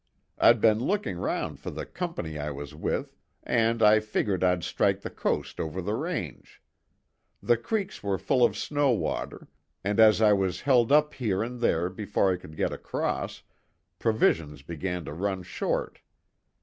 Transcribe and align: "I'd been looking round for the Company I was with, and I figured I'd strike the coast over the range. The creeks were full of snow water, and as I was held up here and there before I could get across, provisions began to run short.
"I'd 0.39 0.59
been 0.59 0.79
looking 0.79 1.17
round 1.19 1.59
for 1.59 1.69
the 1.69 1.85
Company 1.85 2.39
I 2.39 2.49
was 2.49 2.73
with, 2.73 3.15
and 3.43 3.83
I 3.83 3.99
figured 3.99 4.43
I'd 4.43 4.63
strike 4.63 5.01
the 5.01 5.11
coast 5.11 5.59
over 5.59 5.79
the 5.79 5.93
range. 5.93 6.59
The 7.43 7.55
creeks 7.55 8.01
were 8.01 8.17
full 8.17 8.43
of 8.43 8.57
snow 8.57 8.89
water, 8.93 9.47
and 9.83 9.99
as 9.99 10.19
I 10.19 10.33
was 10.33 10.61
held 10.61 10.91
up 10.91 11.13
here 11.13 11.43
and 11.43 11.59
there 11.61 11.87
before 11.87 12.33
I 12.33 12.37
could 12.37 12.57
get 12.57 12.73
across, 12.73 13.43
provisions 13.99 14.63
began 14.63 15.05
to 15.05 15.13
run 15.13 15.43
short. 15.43 15.99